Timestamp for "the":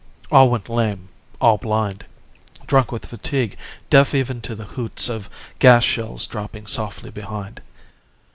4.55-4.63